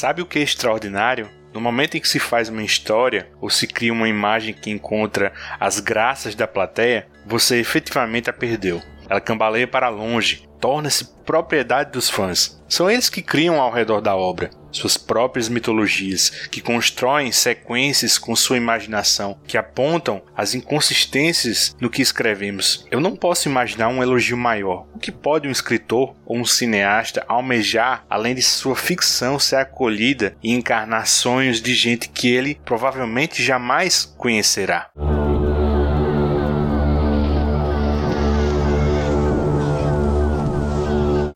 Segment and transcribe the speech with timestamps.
[0.00, 1.28] Sabe o que é extraordinário?
[1.52, 5.30] No momento em que se faz uma história ou se cria uma imagem que encontra
[5.60, 8.80] as graças da plateia, você efetivamente a perdeu.
[9.10, 12.64] Ela cambaleia para longe, torna-se propriedade dos fãs.
[12.66, 18.34] São eles que criam ao redor da obra suas próprias mitologias, que constroem sequências com
[18.36, 22.86] sua imaginação, que apontam as inconsistências no que escrevemos.
[22.90, 24.86] Eu não posso imaginar um elogio maior.
[24.94, 30.36] O que pode um escritor ou um cineasta almejar, além de sua ficção ser acolhida
[30.42, 34.90] e encarnar sonhos de gente que ele provavelmente jamais conhecerá?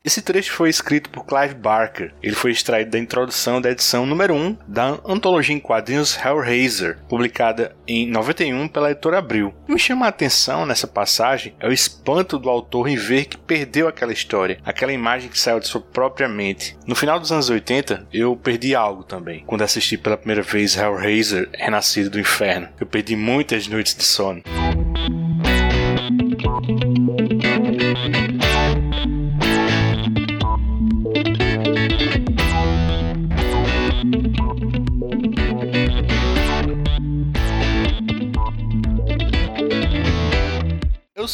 [0.04, 2.12] Esse trecho foi escrito por Clive Barker.
[2.22, 7.74] Ele foi extraído da introdução da edição número 1 da antologia em quadrinhos Hellraiser, publicada
[7.88, 9.54] em 91 pela editora Abril.
[9.62, 13.24] O que me chama a atenção nessa passagem é o espanto do autor em ver
[13.24, 16.76] que perdeu aquela história, aquela imagem que saiu de sua própria mente.
[16.86, 21.48] No final dos anos 80, eu perdi algo também, quando assisti pela primeira vez Hellraiser
[21.54, 22.68] Renascido do Inferno.
[22.78, 24.42] Eu perdi muitas noites de sono.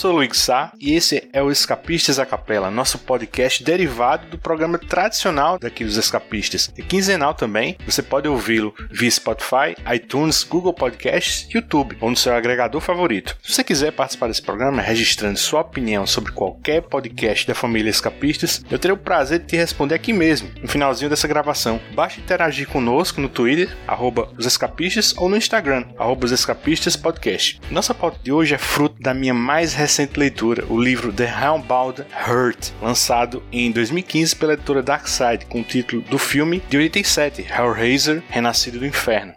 [0.00, 4.78] Sou Luiz Sá e esse é o Escapistas a Capela, nosso podcast derivado do programa
[4.78, 6.72] tradicional daqui dos Escapistas.
[6.78, 12.32] É quinzenal também, você pode ouvi-lo via Spotify, iTunes, Google Podcasts, YouTube ou no seu
[12.32, 13.36] agregador favorito.
[13.42, 18.64] Se você quiser participar desse programa registrando sua opinião sobre qualquer podcast da família Escapistas,
[18.70, 21.78] eu terei o prazer de te responder aqui mesmo, no finalzinho dessa gravação.
[21.94, 27.60] Basta interagir conosco no Twitter, arroba os Escapistas, ou no Instagram, arroba os Escapistas Podcast.
[27.70, 32.04] Nossa pauta de hoje é fruto da minha mais recente leitura, o livro The Hellbound
[32.28, 38.22] Hurt, lançado em 2015 pela editora Darkside, com o título do filme de 87, Hellraiser,
[38.28, 39.34] Renascido do Inferno.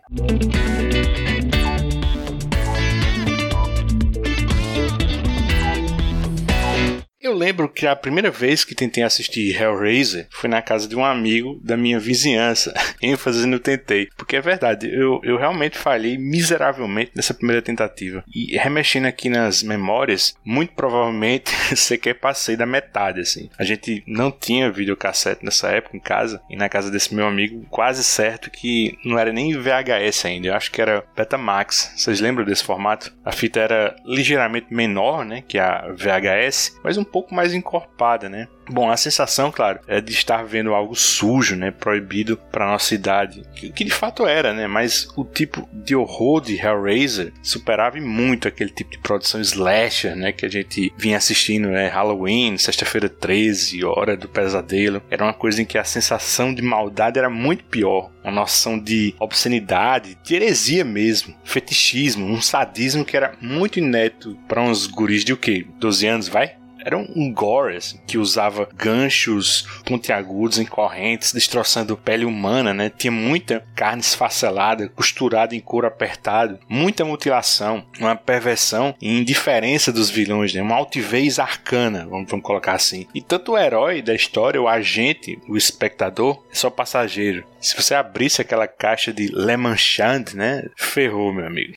[7.34, 11.04] Eu lembro que a primeira vez que tentei assistir Hellraiser foi na casa de um
[11.04, 12.72] amigo da minha vizinhança.
[13.02, 14.08] ênfase no tentei.
[14.16, 18.24] Porque é verdade, eu, eu realmente falhei miseravelmente nessa primeira tentativa.
[18.32, 23.50] E remexendo aqui nas memórias, muito provavelmente sequer passei da metade, assim.
[23.58, 26.40] A gente não tinha videocassete nessa época em casa.
[26.52, 30.50] E na casa desse meu amigo, quase certo que não era nem VHS ainda.
[30.50, 31.94] Eu acho que era Betamax.
[31.98, 33.12] Vocês lembram desse formato?
[33.26, 35.44] A fita era ligeiramente menor, né?
[35.48, 38.48] Que a VHS, mas um pouco mais encorpada, né?
[38.70, 43.44] Bom, a sensação, claro, é de estar vendo algo sujo, né, proibido para nossa idade,
[43.54, 48.70] que, de fato era, né, mas o tipo de horror de Hellraiser superava muito aquele
[48.70, 54.16] tipo de produção slasher, né, que a gente vinha assistindo, né, Halloween, Sexta-feira 13, Hora
[54.16, 55.04] do Pesadelo.
[55.10, 59.14] Era uma coisa em que a sensação de maldade era muito pior, uma noção de
[59.20, 65.34] obscenidade, de heresia mesmo, fetichismo, um sadismo que era muito inédito para uns guris de
[65.34, 65.66] o quê?
[65.80, 66.63] 12 anos, vai?
[66.86, 72.92] Era um gore, assim, que usava ganchos pontiagudos em correntes, destroçando pele humana, né?
[72.96, 80.10] Tinha muita carne esfacelada, costurada em couro apertado, muita mutilação, uma perversão e indiferença dos
[80.10, 80.62] vilões, né?
[80.62, 83.08] Uma altivez arcana, vamos, vamos colocar assim.
[83.14, 87.46] E tanto o herói da história, o agente, o espectador, é só passageiro.
[87.60, 90.64] Se você abrisse aquela caixa de Le Manchand, né?
[90.78, 91.74] Ferrou, meu amigo.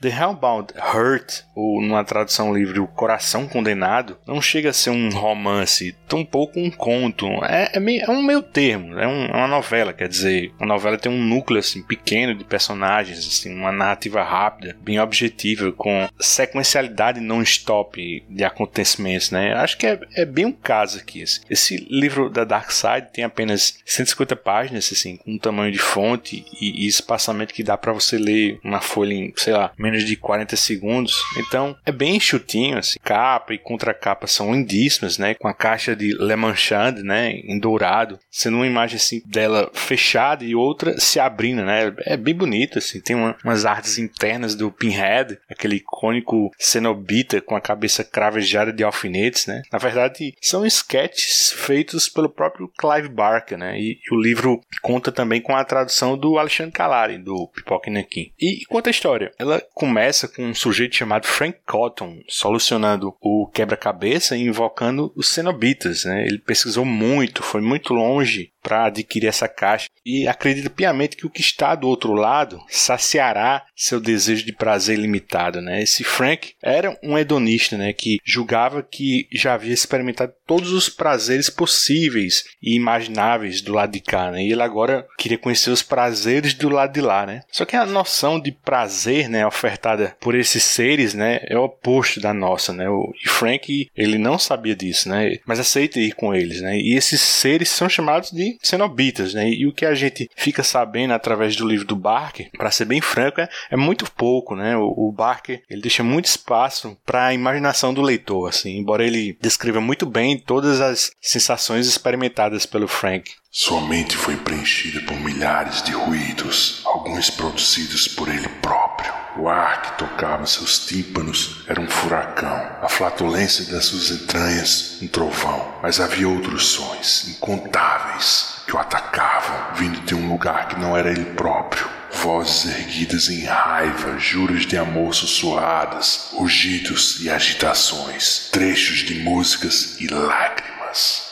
[0.00, 5.08] The Hellbound Hurt, ou numa tradução livre, O Coração Condenado, não chega a ser um
[5.08, 7.26] romance, tampouco um conto.
[7.44, 10.66] É, é, meio, é um meio termo, é, um, é, uma novela, quer dizer, a
[10.66, 16.08] novela tem um núcleo assim, pequeno de personagens, assim, uma narrativa rápida, bem objetiva, com
[16.20, 19.30] sequencialidade non-stop de acontecimentos.
[19.30, 19.54] Né?
[19.54, 21.22] Acho que é, é bem um caso aqui.
[21.22, 21.40] Assim.
[21.48, 26.44] Esse livro da Dark Side tem apenas 150 páginas, assim, com um tamanho de fonte
[26.60, 30.16] e, e espaçamento que dá para você ler uma folha em, sei lá, menos de
[30.16, 31.22] 40 segundos.
[31.38, 32.98] Então é bem chutinho, assim.
[33.02, 35.34] Capa e contracapa são lindíssimas, né?
[35.34, 37.30] Com a caixa de Le Manchand, né?
[37.30, 41.94] Em dourado, sendo uma imagem assim dela fechada e outra se abrindo, né?
[42.00, 43.00] É bem bonito, assim.
[43.00, 48.82] Tem uma, umas artes internas do Pinhead, aquele icônico cenobita com a cabeça cravejada de
[48.82, 49.62] alfinetes, né?
[49.72, 53.78] Na verdade, são sketches feitos pelo próprio Clive Barker, né?
[53.78, 58.32] E, e o livro conta também com a tradução do Alexandre Calari, do Pipoca Nankin.
[58.38, 59.32] E, e conta a história.
[59.38, 66.06] Ela começa com um sujeito chamado Frank Cotton solucionando o quebra-cabeça e invocando os cenobitas.
[66.06, 66.26] Né?
[66.26, 71.30] Ele pesquisou muito, foi muito longe para adquirir essa caixa e acredita piamente que o
[71.30, 75.82] que está do outro lado saciará seu desejo de prazer limitado, né?
[75.82, 81.48] Esse Frank era um hedonista, né, que julgava que já havia experimentado todos os prazeres
[81.48, 84.42] possíveis e imagináveis do lado de cá, né?
[84.42, 87.42] E ele agora queria conhecer os prazeres do lado de lá, né?
[87.52, 92.18] Só que a noção de prazer, né, ofertada por esses seres, né, é o oposto
[92.20, 92.88] da nossa, né?
[92.88, 95.38] O Frank, ele não sabia disso, né?
[95.46, 96.76] Mas aceita ir com eles, né?
[96.76, 99.48] E esses seres são chamados de cenobitas, né?
[99.48, 103.00] E o que a gente fica sabendo através do livro do Barker, para ser bem
[103.00, 104.76] franco, é, é muito pouco, né?
[104.76, 109.36] O, o Barker, ele deixa muito espaço para a imaginação do leitor, assim, embora ele
[109.40, 113.30] descreva muito bem todas as sensações experimentadas pelo Frank.
[113.50, 119.10] Sua mente foi preenchida por milhares de ruídos, alguns produzidos por ele próprio.
[119.38, 125.08] O ar que tocava seus tímpanos era um furacão, a flatulência das suas entranhas um
[125.08, 125.74] trovão.
[125.82, 128.45] Mas havia outros sons, incontáveis,
[128.76, 131.88] o atacavam, vindo de um lugar que não era ele próprio.
[132.12, 140.06] Vozes erguidas em raiva, juras de amor sussurradas, rugidos e agitações, trechos de músicas e
[140.06, 141.25] lágrimas.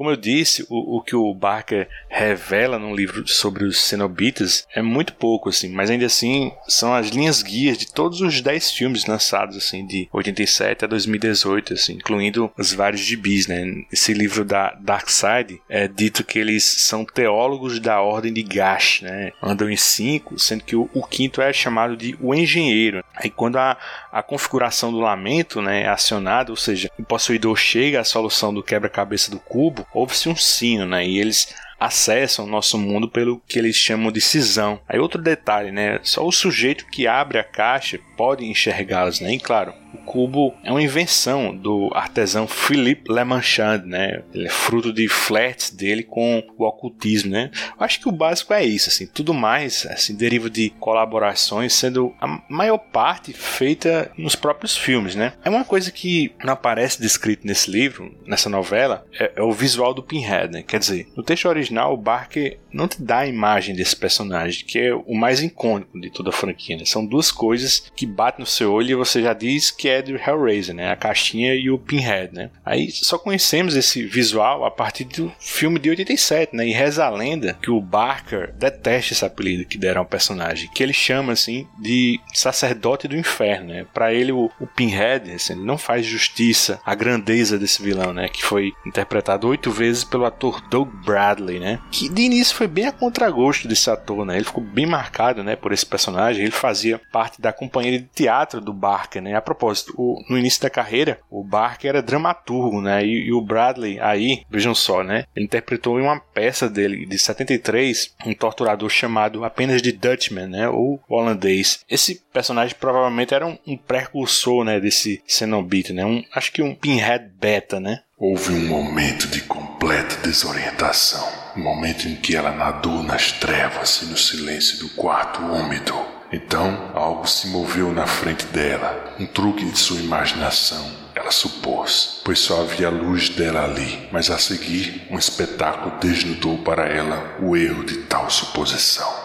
[0.00, 4.80] Como eu disse, o, o que o Barker revela no livro sobre os cenobitas é
[4.80, 9.04] muito pouco, assim, mas ainda assim são as linhas guias de todos os 10 filmes
[9.04, 13.62] lançados, assim, de 87 a 2018, assim, incluindo os vários gibis, né?
[13.92, 19.02] Esse livro da Dark Side é dito que eles são teólogos da ordem de Gash,
[19.02, 19.32] né?
[19.42, 23.04] Andam em cinco, sendo que o, o quinto é chamado de o engenheiro.
[23.14, 23.76] Aí quando a,
[24.10, 28.62] a configuração do lamento né, é acionada, ou seja, o possuidor chega à solução do
[28.62, 31.06] quebra-cabeça do cubo, ouve-se um sino, né?
[31.06, 34.80] E eles acessam o nosso mundo pelo que eles chamam de cisão.
[34.86, 35.98] Aí outro detalhe, né?
[36.02, 39.32] Só o sujeito que abre a caixa pode enxergá-los, né?
[39.32, 44.22] E claro, o cubo é uma invenção do artesão Philippe Lemarchand, né?
[44.34, 47.50] Ele é fruto de flertes dele com o ocultismo, né?
[47.78, 49.06] Eu acho que o básico é isso, assim.
[49.06, 55.32] Tudo mais, assim, deriva de colaborações, sendo a maior parte feita nos próprios filmes, né?
[55.42, 59.94] É uma coisa que não aparece descrito nesse livro, nessa novela, é, é o visual
[59.94, 60.62] do Pinhead, né?
[60.62, 64.78] Quer dizer, no texto original, o Barker não te dá a imagem desse personagem, que
[64.78, 66.84] é o mais icônico de toda a franquia, né?
[66.84, 70.16] São duas coisas que batem no seu olho e você já diz que é do
[70.16, 70.90] Hellraiser, né?
[70.90, 72.50] A caixinha e o Pinhead, né?
[72.64, 76.66] Aí só conhecemos esse visual a partir do filme de 87, né?
[76.66, 80.82] E reza a lenda que o Barker detesta esse apelido que deram ao personagem, que
[80.82, 83.86] ele chama assim de sacerdote do inferno, né?
[83.92, 88.28] Para ele o, o Pinhead assim, não faz justiça à grandeza desse vilão, né?
[88.28, 91.80] Que foi interpretado oito vezes pelo ator Doug Bradley, né?
[91.90, 94.36] Que de início foi bem a contragosto desse ator, né?
[94.36, 95.56] Ele ficou bem marcado, né?
[95.56, 96.42] Por esse personagem.
[96.42, 99.34] Ele fazia parte da companhia de teatro do Barker, né?
[99.34, 103.02] A propósito o, no início da carreira, o Barker era dramaturgo, né?
[103.02, 105.24] E, e, o Bradley, aí, vejam só, né?
[105.34, 110.68] Ele interpretou em uma peça dele de 73 um torturador chamado apenas de Dutchman, né?
[110.68, 111.80] Ou holandês.
[111.88, 114.78] Esse personagem provavelmente era um, um precursor, né?
[114.78, 116.04] Desse Cenobite, né?
[116.04, 118.02] Um, acho que um Pinhead beta, né?
[118.18, 121.39] Houve um momento de completa desorientação.
[121.56, 125.94] Um momento em que ela nadou nas trevas e no silêncio do quarto úmido.
[126.32, 130.90] Então algo se moveu na frente dela, um truque de sua imaginação.
[131.14, 136.58] Ela supôs, pois só havia a luz dela ali, mas a seguir um espetáculo desnudou
[136.58, 139.19] para ela o erro de tal suposição.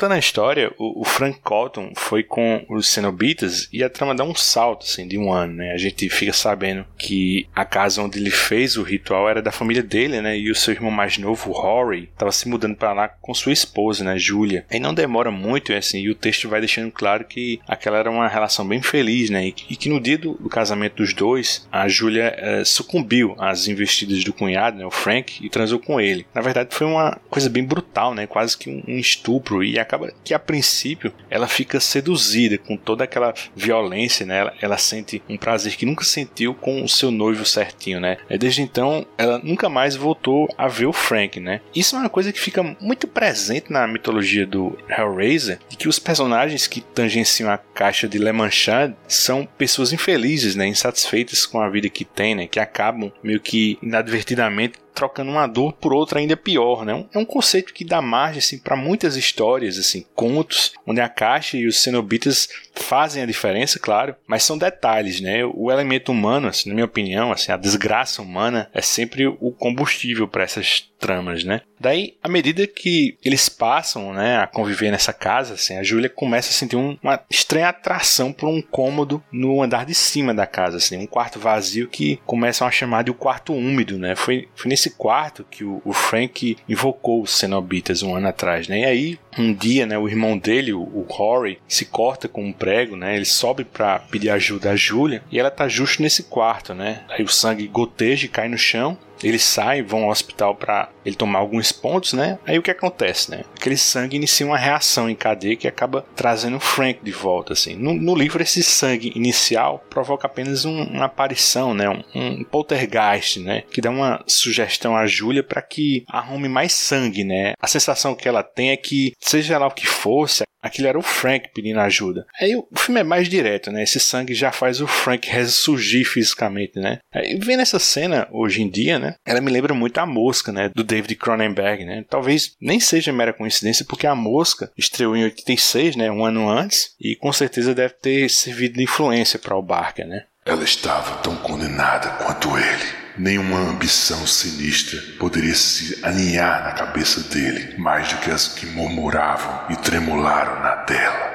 [0.00, 4.24] Voltando à história, o, o, Frank Colton foi com os Cenobitas e a trama dá
[4.24, 5.56] um salto assim, de um ano.
[5.56, 5.72] Né?
[5.72, 9.82] A gente fica sabendo que a casa onde ele fez o ritual era da família
[9.82, 10.38] dele, né?
[10.38, 14.02] E o seu irmão mais novo, Rory, estava se mudando para lá com sua esposa,
[14.02, 14.64] né, Julia.
[14.70, 18.26] E não demora muito, assim, e o texto vai deixando claro que aquela era uma
[18.26, 19.48] relação bem feliz, né?
[19.48, 23.68] E, e que no dia do, do, casamento dos dois, a Julia eh, sucumbiu às
[23.68, 26.24] investidas do cunhado, né, o Frank, e transou com ele.
[26.34, 28.26] Na verdade, foi uma coisa bem brutal, né?
[28.26, 29.62] Quase que um, um estupro.
[29.62, 34.38] E acaba que a princípio ela fica seduzida com toda aquela violência, né?
[34.38, 38.18] Ela, ela sente um prazer que nunca sentiu com o seu noivo certinho, né?
[38.28, 41.60] E desde então ela nunca mais voltou a ver o Frank, né?
[41.74, 45.98] Isso é uma coisa que fica muito presente na mitologia do Hellraiser, de que os
[45.98, 50.66] personagens que tangenciam a caixa de Le Manchad são pessoas infelizes, né?
[50.66, 52.46] Insatisfeitas com a vida que têm, né?
[52.46, 57.06] Que acabam meio que inadvertidamente trocando uma dor por outra ainda pior, né?
[57.12, 61.56] É um conceito que dá margem assim para muitas histórias, assim, contos onde a caixa
[61.56, 65.44] e os cenobitas fazem a diferença, claro, mas são detalhes, né?
[65.44, 70.26] O elemento humano, assim, na minha opinião, assim, a desgraça humana é sempre o combustível
[70.26, 71.62] para essas tramas, né?
[71.78, 76.50] Daí, à medida que eles passam, né, a conviver nessa casa, assim, a Júlia começa
[76.50, 80.76] a sentir um, uma estranha atração por um cômodo no andar de cima da casa,
[80.76, 84.14] assim, um quarto vazio que começam a chamar de o quarto úmido, né?
[84.14, 88.80] Foi, foi nesse quarto que o, o Frank invocou os cenobitas um ano atrás, né?
[88.80, 92.52] E aí, um dia, né, o irmão dele, o, o Rory, se corta com um
[92.52, 93.16] prego, né?
[93.16, 97.02] Ele sobe para pedir ajuda a Júlia e ela tá justo nesse quarto, né?
[97.08, 101.14] Aí o sangue goteja e cai no chão eles saem, vão ao hospital para ele
[101.14, 102.38] tomar alguns pontos, né?
[102.46, 103.44] Aí o que acontece, né?
[103.56, 107.74] Aquele sangue inicia uma reação em cadeia que acaba trazendo o Frank de volta, assim.
[107.74, 111.88] No, no livro, esse sangue inicial provoca apenas um, uma aparição, né?
[111.88, 113.62] Um, um, poltergeist, né?
[113.70, 117.52] Que dá uma sugestão à Julia para que arrume mais sangue, né?
[117.60, 121.02] A sensação que ela tem é que, seja lá o que fosse, Aquilo era o
[121.02, 122.26] Frank pedindo ajuda.
[122.40, 123.82] Aí o filme é mais direto, né?
[123.82, 126.98] Esse sangue já faz o Frank ressurgir fisicamente, né?
[127.12, 129.14] Aí vendo essa cena hoje em dia, né?
[129.24, 130.70] Ela me lembra muito a Mosca, né?
[130.74, 132.04] Do David Cronenberg, né?
[132.08, 136.10] Talvez nem seja mera coincidência, porque a Mosca estreou em 86, né?
[136.10, 140.24] Um ano antes, e com certeza deve ter servido de influência para o Barker, né?
[140.44, 142.99] Ela estava tão condenada quanto ele.
[143.16, 149.66] Nenhuma ambição sinistra poderia se aninhar na cabeça dele mais do que as que murmuravam
[149.70, 151.29] e tremularam na dela.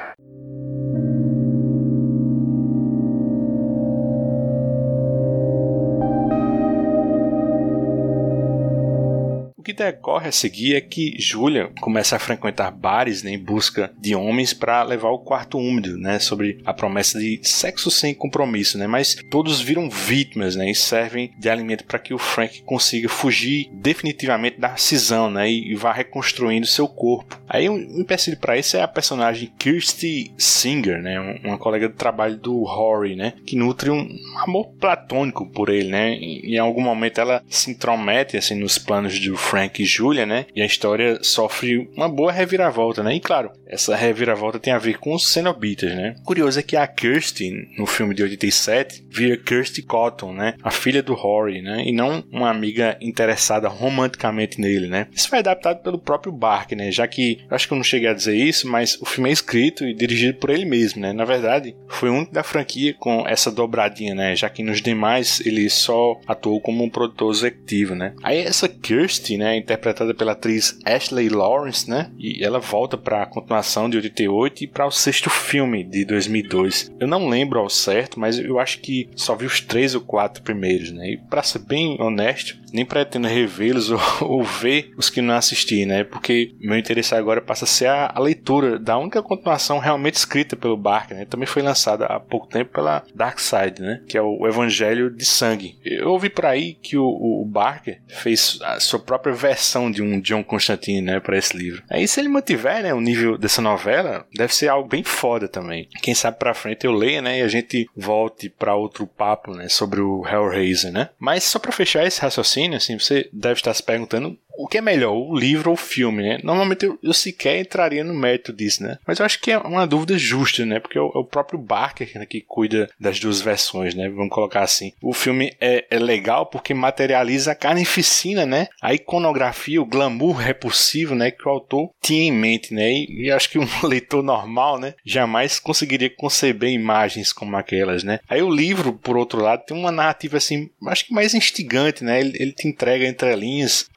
[9.76, 14.52] Decorre a seguir é que Julia começa a frequentar bares né, em busca de homens
[14.52, 19.16] para levar o quarto úmido, né, sobre a promessa de sexo sem compromisso, né, mas
[19.30, 24.58] todos viram vítimas né, e servem de alimento para que o Frank consiga fugir definitivamente
[24.58, 27.40] da cisão né, e vá reconstruindo seu corpo.
[27.48, 32.36] Aí um empecilho para isso é a personagem Kirsty Singer, né, uma colega de trabalho
[32.36, 37.20] do Rory, né, que nutre um amor platônico por ele, né, e em algum momento
[37.20, 40.46] ela se intromete assim nos planos do Frank Frank e Julia, né?
[40.54, 43.14] E a história sofre uma boa reviravolta, né?
[43.14, 46.14] E claro, essa reviravolta tem a ver com os cenobitas, né?
[46.24, 50.54] Curioso é que a Kirsty, no filme de 87, vira Kirsty Cotton, né?
[50.62, 51.82] A filha do Rory, né?
[51.84, 55.08] E não uma amiga interessada romanticamente nele, né?
[55.12, 56.90] Isso foi adaptado pelo próprio Bark, né?
[56.92, 59.84] Já que, acho que eu não cheguei a dizer isso, mas o filme é escrito
[59.84, 61.12] e dirigido por ele mesmo, né?
[61.12, 64.36] Na verdade, foi um da franquia com essa dobradinha, né?
[64.36, 68.14] Já que nos demais ele só atuou como um produtor executivo, né?
[68.22, 69.55] Aí essa Kirsty, né?
[69.56, 74.66] Interpretada pela atriz Ashley Lawrence, né, e ela volta para a continuação de 88 e
[74.66, 76.92] para o sexto filme de 2002.
[76.98, 80.42] Eu não lembro ao certo, mas eu acho que só vi os três ou quatro
[80.42, 85.22] primeiros, né, e para ser bem honesto, nem pretendo revê-los ou, ou, ver os que
[85.22, 86.04] não assisti, né?
[86.04, 90.56] Porque meu interesse agora passa a ser a, a, leitura da única continuação realmente escrita
[90.56, 91.24] pelo Barker, né?
[91.24, 94.02] Também foi lançada há pouco tempo pela Dark Side, né?
[94.06, 95.78] Que é o Evangelho de Sangue.
[95.84, 100.20] Eu ouvi por aí que o, o Barker fez a sua própria versão de um
[100.20, 101.20] John Constantine, né?
[101.20, 101.82] Para esse livro.
[101.90, 102.94] Aí se ele mantiver, né?
[102.94, 105.88] O nível dessa novela, deve ser algo bem foda também.
[106.02, 107.38] Quem sabe para frente eu leia, né?
[107.38, 109.68] E a gente volte para outro papo, né?
[109.68, 111.10] Sobre o Hellraiser, né?
[111.18, 114.80] Mas só para fechar esse raciocínio assim, você deve estar se perguntando o que é
[114.80, 116.38] melhor, o livro ou o filme, né?
[116.42, 118.98] Normalmente eu, eu, sequer entraria no mérito disso, né?
[119.06, 120.80] Mas eu acho que é uma dúvida justa, né?
[120.80, 124.08] Porque é o, é o próprio Barker né, que cuida das duas versões, né?
[124.08, 124.92] Vamos colocar assim.
[125.02, 128.68] O filme é, é, legal porque materializa a carnificina, né?
[128.80, 131.30] A iconografia, o glamour repulsivo, né?
[131.30, 132.90] Que o autor tinha em mente, né?
[132.90, 134.94] E, e acho que um leitor normal, né?
[135.04, 138.20] Jamais conseguiria conceber imagens como aquelas, né?
[138.28, 142.20] Aí o livro, por outro lado, tem uma narrativa assim, acho que mais instigante, né?
[142.20, 143.88] Ele, ele te entrega entre linhas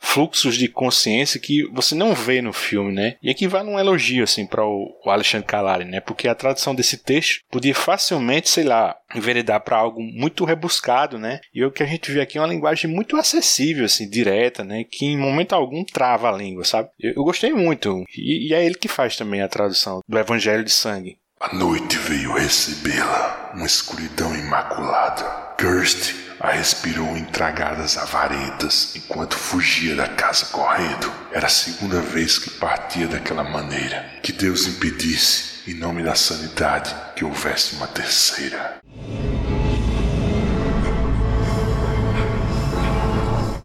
[0.56, 3.16] de consciência que você não vê no filme, né?
[3.22, 6.00] E aqui vai um elogio assim para o, o Alexandre Calari, né?
[6.00, 11.40] Porque a tradução desse texto podia facilmente, sei lá, enveredar para algo muito rebuscado, né?
[11.54, 14.84] E o que a gente vê aqui é uma linguagem muito acessível, assim, direta, né?
[14.84, 16.90] Que em momento algum trava a língua, sabe?
[17.00, 18.04] Eu, eu gostei muito.
[18.16, 21.18] E, e é ele que faz também a tradução do Evangelho de Sangue.
[21.40, 25.56] A noite veio recebê-la, uma escuridão imaculada.
[25.58, 31.12] Kirsty a respirou em tragadas avarentas enquanto fugia da casa correndo.
[31.32, 34.10] Era a segunda vez que partia daquela maneira.
[34.24, 38.80] Que Deus impedisse, em nome da sanidade, que houvesse uma terceira.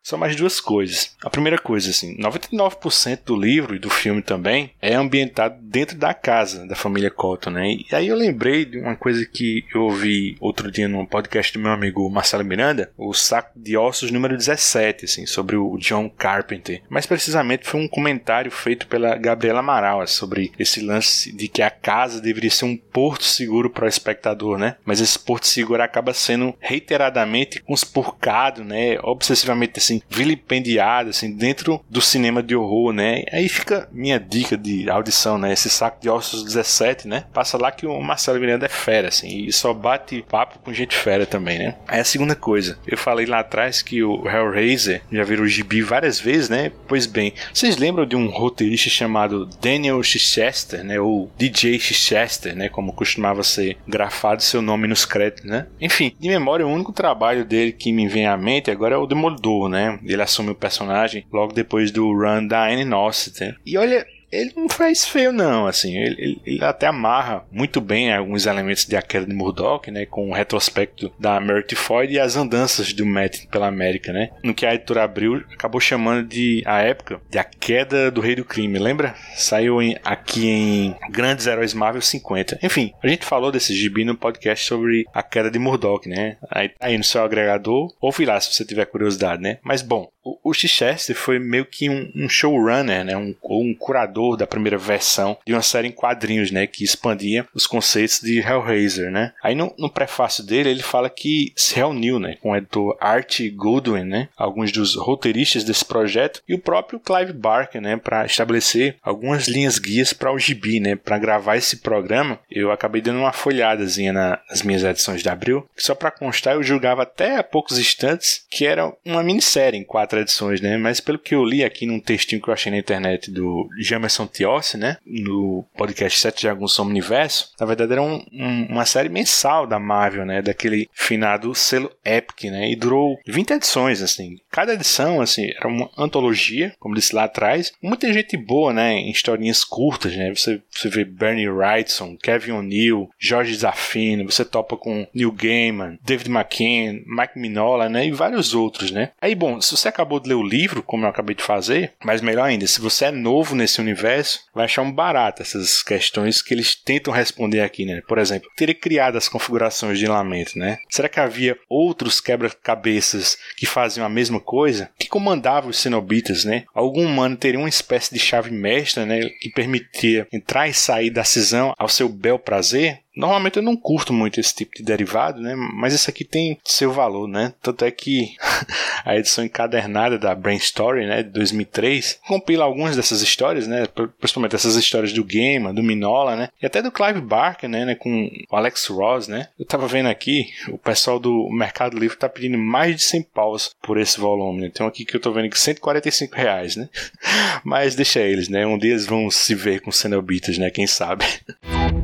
[0.04, 1.16] São mais duas coisas.
[1.24, 6.12] A primeira coisa, assim, 99% do livro e do filme também é ambientado dentro da
[6.12, 7.72] casa da família Cotton, né?
[7.72, 11.58] E aí eu lembrei de uma coisa que eu ouvi outro dia num podcast do
[11.58, 16.82] meu amigo Marcelo Miranda, o Saco de Ossos número 17, assim, sobre o John Carpenter.
[16.90, 21.70] Mais precisamente foi um comentário feito pela Gabriela Amaral sobre esse lance de que a
[21.70, 24.76] casa deveria ser um porto seguro para o espectador, né?
[24.84, 28.98] Mas esse porto seguro acaba sendo reiteradamente conspurcado, né?
[29.02, 33.24] Obsessivamente assim, vilipendiado assim dentro do cinema de horror, né?
[33.32, 35.52] Aí fica minha dica de audição, né?
[35.52, 37.24] Esse saco de ossos 17, né?
[37.32, 40.96] Passa lá que o Marcelo Miranda é fera assim, e só bate papo com gente
[40.96, 41.74] fera também, né?
[41.86, 46.20] Aí a segunda coisa, eu falei lá atrás que o Hellraiser já virou gibi várias
[46.20, 46.72] vezes, né?
[46.86, 51.00] Pois bem, vocês lembram de um roteirista chamado Daniel Chichester, né?
[51.00, 52.68] Ou DJ Chichester, né?
[52.68, 55.66] Como costumava ser grafado seu nome nos créditos, né?
[55.80, 59.06] Enfim, de memória, o único trabalho dele que me vem à mente agora é o
[59.06, 59.83] Demolidor, né?
[60.04, 63.56] Ele assume o personagem logo depois do run da Anne Nossiter.
[63.64, 68.12] E olha, ele não faz feio, não, assim, ele, ele, ele, até amarra muito bem
[68.12, 72.18] alguns elementos de A Queda de Murdoch, né, com o retrospecto da Meredith Floyd e
[72.18, 76.62] as andanças do Matt pela América, né, no que a editora Abril acabou chamando de,
[76.66, 79.14] a época, de A Queda do Rei do Crime, lembra?
[79.36, 82.58] Saiu em, aqui em Grandes Heróis Marvel 50.
[82.62, 86.70] Enfim, a gente falou desse gibi no podcast sobre A Queda de Murdoch, né, aí,
[86.80, 90.54] aí no seu agregador, ouve lá se você tiver curiosidade, né, mas bom, o, o
[90.54, 95.52] Chichester foi meio que um, um showrunner, né, um, um curador da primeira versão de
[95.52, 99.32] uma série em quadrinhos, né, que expandia os conceitos de Hellraiser, né.
[99.42, 103.40] Aí no, no prefácio dele ele fala que se reuniu, né, com o editor Art
[103.54, 108.96] Goodwin, né, alguns dos roteiristas desse projeto e o próprio Clive Barker, né, para estabelecer
[109.02, 112.38] algumas linhas guias para o gibi, né, para gravar esse programa.
[112.50, 116.62] Eu acabei dando uma folhadazinha na, nas minhas edições de abril, só para constar eu
[116.62, 121.18] julgava até há poucos instantes que era uma minissérie em quatro edições, né, mas pelo
[121.18, 124.76] que eu li aqui num textinho que eu achei na internet do Jamerson Anderson Tiossi,
[124.76, 124.96] né?
[125.04, 127.50] No podcast Sete Dragões Som Universo.
[127.58, 130.40] Na verdade, era um, um, uma série mensal da Marvel, né?
[130.40, 132.70] Daquele finado selo Epic, né?
[132.70, 134.36] E durou 20 edições, assim.
[134.50, 137.72] Cada edição, assim, era uma antologia, como disse lá atrás.
[137.82, 138.92] Muita gente boa, né?
[138.92, 140.32] Em historinhas curtas, né?
[140.34, 146.30] Você, você vê Bernie Wrightson, Kevin O'Neill, Jorge Zafino, você topa com Neil Gaiman, David
[146.30, 148.06] McKean, Mike Minola, né?
[148.06, 149.10] E vários outros, né?
[149.20, 152.20] Aí, bom, se você acabou de ler o livro, como eu acabei de fazer, mas
[152.20, 156.42] melhor ainda, se você é novo nesse universo, universo, vai achar um barato essas questões
[156.42, 158.02] que eles tentam responder aqui, né?
[158.06, 160.78] Por exemplo, teria criado as configurações de lamento, né?
[160.90, 164.90] Será que havia outros quebra-cabeças que faziam a mesma coisa?
[164.98, 166.64] Que comandavam os cenobitas, né?
[166.74, 169.28] Algum humano teria uma espécie de chave mestra, né?
[169.40, 173.03] Que permitia entrar e sair da cisão ao seu bel prazer?
[173.16, 175.54] Normalmente eu não curto muito esse tipo de derivado, né?
[175.54, 177.52] Mas esse aqui tem seu valor, né?
[177.62, 178.34] Tanto é que
[179.04, 183.86] a edição encadernada da Brain Story, né, de 2003, compila algumas dessas histórias, né?
[184.18, 186.48] Principalmente essas histórias do Gaiman, do Minola, né?
[186.60, 187.94] E até do Clive Barker, né, né?
[187.94, 189.48] Com o Alex Ross, né?
[189.58, 193.74] Eu tava vendo aqui, o pessoal do Mercado Livre tá pedindo mais de 100 paus
[193.82, 194.70] por esse volume, né?
[194.72, 196.88] Tem um aqui que eu tô vendo que 145 reais, né?
[197.62, 198.66] Mas deixa eles, né?
[198.66, 200.70] Um dia eles vão se ver com Cenobitas, né?
[200.70, 201.24] Quem sabe?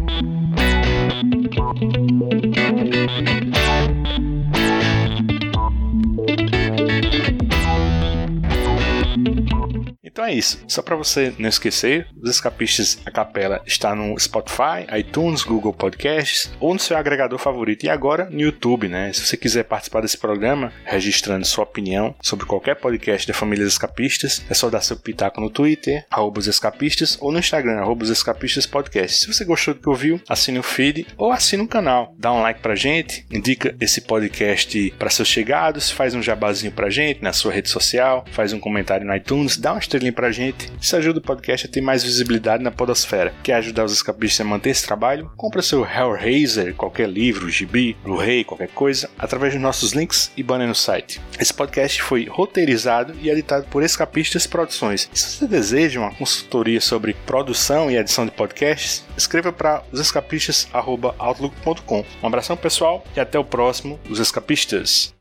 [10.10, 10.62] Então é isso.
[10.66, 16.50] Só para você não esquecer, os escapistas a capela está no Spotify, iTunes, Google Podcasts
[16.58, 19.12] ou no seu agregador favorito e agora no YouTube, né?
[19.12, 23.74] Se você quiser participar desse programa, registrando sua opinião sobre qualquer podcast da família dos
[23.74, 26.04] escapistas, é só dar seu pitaco no Twitter,
[26.48, 29.18] escapistas, ou no Instagram, arroba escapistas podcast.
[29.18, 32.14] Se você gostou do que ouviu, assine o feed ou assine o canal.
[32.18, 36.90] Dá um like pra gente, indica esse podcast para seus chegados, faz um jabazinho pra
[36.90, 40.32] gente na sua rede social, faz um comentário no iTunes, dá uma estrelinha estrelinha pra
[40.32, 40.72] gente.
[40.80, 43.34] Isso ajuda o podcast a ter mais visibilidade na podosfera.
[43.42, 45.30] Quer ajudar os escapistas a manter esse trabalho?
[45.36, 50.66] Compra seu Hellraiser, qualquer livro, gibi, Blu-ray, qualquer coisa, através dos nossos links e banner
[50.66, 51.20] no site.
[51.38, 55.10] Esse podcast foi roteirizado e editado por Escapistas Produções.
[55.12, 62.04] Se você deseja uma consultoria sobre produção e edição de podcasts, escreva para osescapistas.outlook.com.
[62.22, 65.19] Um abração pessoal e até o próximo, Os Escapistas.